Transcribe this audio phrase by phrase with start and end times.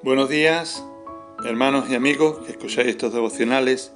[0.00, 0.84] Buenos días,
[1.44, 3.90] hermanos y amigos que escucháis estos devocionales.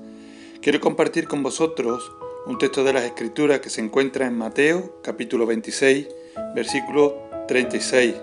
[0.61, 2.11] Quiero compartir con vosotros
[2.45, 6.09] un texto de las Escrituras que se encuentra en Mateo, capítulo 26,
[6.57, 8.17] versículo 36.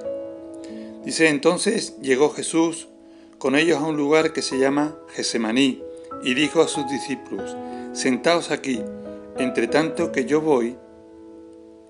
[1.06, 2.90] Dice entonces llegó Jesús
[3.38, 5.82] con ellos a un lugar que se llama Gesemaní
[6.22, 7.56] y dijo a sus discípulos,
[7.94, 8.82] sentaos aquí,
[9.38, 10.76] entre tanto que yo voy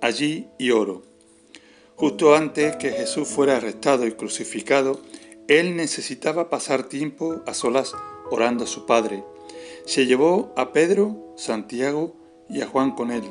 [0.02, 1.02] allí y oro.
[1.96, 5.02] Justo antes que Jesús fuera arrestado y crucificado,
[5.50, 7.96] él necesitaba pasar tiempo a solas
[8.30, 9.24] orando a su Padre.
[9.84, 12.16] Se llevó a Pedro, Santiago
[12.48, 13.24] y a Juan con él.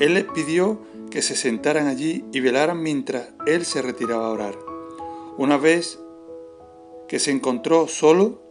[0.00, 0.80] Él les pidió
[1.12, 4.58] que se sentaran allí y velaran mientras él se retiraba a orar.
[5.38, 6.00] Una vez
[7.06, 8.42] que se encontró solo,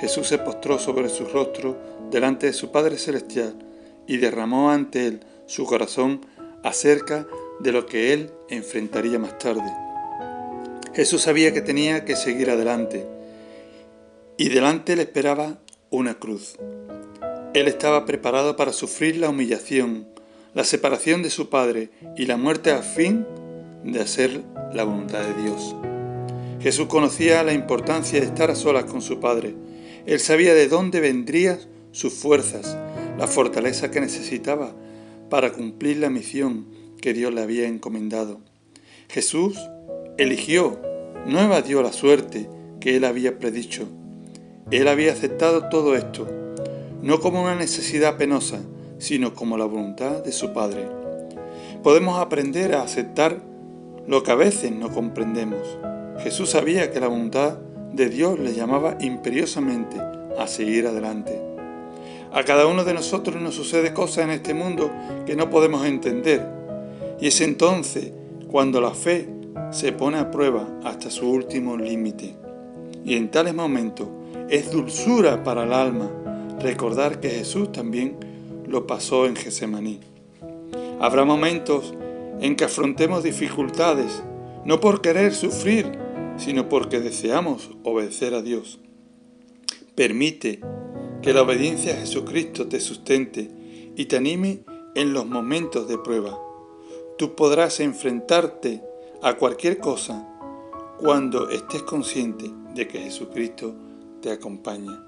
[0.00, 1.76] Jesús se postró sobre su rostro
[2.12, 3.58] delante de su Padre Celestial
[4.06, 6.24] y derramó ante él su corazón
[6.62, 7.26] acerca
[7.58, 9.91] de lo que él enfrentaría más tarde.
[10.94, 13.06] Jesús sabía que tenía que seguir adelante
[14.36, 15.58] y delante le esperaba
[15.90, 16.56] una cruz.
[17.54, 20.06] Él estaba preparado para sufrir la humillación,
[20.52, 23.26] la separación de su Padre y la muerte a fin
[23.84, 24.42] de hacer
[24.74, 25.74] la voluntad de Dios.
[26.60, 29.54] Jesús conocía la importancia de estar a solas con su Padre.
[30.06, 31.58] Él sabía de dónde vendrían
[31.92, 32.76] sus fuerzas,
[33.18, 34.74] la fortaleza que necesitaba
[35.30, 36.66] para cumplir la misión
[37.00, 38.40] que Dios le había encomendado.
[39.08, 39.58] Jesús
[40.18, 40.78] eligió,
[41.26, 42.48] no evadió la suerte
[42.80, 43.86] que él había predicho.
[44.70, 46.26] Él había aceptado todo esto,
[47.02, 48.60] no como una necesidad penosa,
[48.98, 50.86] sino como la voluntad de su Padre.
[51.82, 53.42] Podemos aprender a aceptar
[54.06, 55.78] lo que a veces no comprendemos.
[56.22, 57.58] Jesús sabía que la voluntad
[57.92, 59.96] de Dios le llamaba imperiosamente
[60.38, 61.40] a seguir adelante.
[62.32, 64.90] A cada uno de nosotros nos sucede cosas en este mundo
[65.26, 66.46] que no podemos entender.
[67.20, 68.12] Y es entonces
[68.50, 69.28] cuando la fe
[69.70, 72.34] se pone a prueba hasta su último límite.
[73.04, 74.08] Y en tales momentos
[74.48, 76.10] es dulzura para el alma
[76.60, 78.16] recordar que Jesús también
[78.66, 80.00] lo pasó en Gesemaní.
[81.00, 81.94] Habrá momentos
[82.40, 84.22] en que afrontemos dificultades,
[84.64, 85.90] no por querer sufrir,
[86.36, 88.78] sino porque deseamos obedecer a Dios.
[89.94, 90.60] Permite
[91.22, 93.50] que la obediencia a Jesucristo te sustente
[93.96, 96.38] y te anime en los momentos de prueba.
[97.18, 98.82] Tú podrás enfrentarte
[99.22, 100.28] a cualquier cosa
[100.98, 103.74] cuando estés consciente de que Jesucristo
[104.20, 105.04] te acompaña.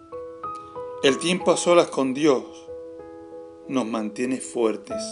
[1.03, 2.45] El tiempo a solas con Dios
[3.67, 5.03] nos mantiene fuertes.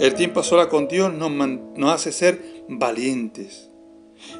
[0.00, 3.70] El tiempo a solas con Dios nos, nos hace ser valientes.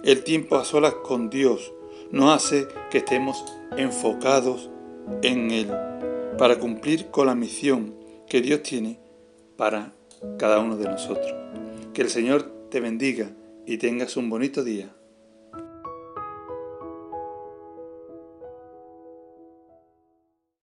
[0.03, 1.72] El tiempo a solas con Dios
[2.10, 3.44] nos hace que estemos
[3.76, 4.69] enfocados
[5.22, 5.70] en Él
[6.38, 7.94] para cumplir con la misión
[8.28, 8.98] que Dios tiene
[9.56, 9.94] para
[10.38, 11.32] cada uno de nosotros.
[11.92, 13.30] Que el Señor te bendiga
[13.66, 14.94] y tengas un bonito día.